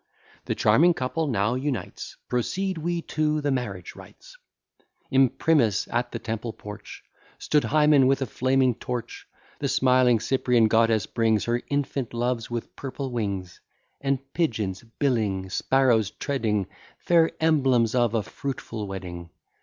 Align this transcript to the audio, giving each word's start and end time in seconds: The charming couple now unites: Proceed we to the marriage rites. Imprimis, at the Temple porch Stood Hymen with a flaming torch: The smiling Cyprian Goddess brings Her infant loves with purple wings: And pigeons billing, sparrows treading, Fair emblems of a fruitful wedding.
The 0.45 0.55
charming 0.55 0.95
couple 0.95 1.27
now 1.27 1.53
unites: 1.53 2.17
Proceed 2.27 2.79
we 2.79 3.03
to 3.03 3.39
the 3.39 3.51
marriage 3.51 3.95
rites. 3.95 4.35
Imprimis, 5.11 5.87
at 5.91 6.11
the 6.11 6.17
Temple 6.17 6.53
porch 6.53 7.03
Stood 7.37 7.65
Hymen 7.65 8.07
with 8.07 8.19
a 8.19 8.25
flaming 8.25 8.73
torch: 8.73 9.27
The 9.59 9.67
smiling 9.67 10.19
Cyprian 10.19 10.67
Goddess 10.67 11.05
brings 11.05 11.45
Her 11.45 11.61
infant 11.69 12.15
loves 12.15 12.49
with 12.49 12.75
purple 12.75 13.11
wings: 13.11 13.61
And 14.03 14.17
pigeons 14.33 14.83
billing, 14.97 15.51
sparrows 15.51 16.09
treading, 16.09 16.65
Fair 16.97 17.29
emblems 17.39 17.93
of 17.93 18.15
a 18.15 18.23
fruitful 18.23 18.87
wedding. 18.87 19.29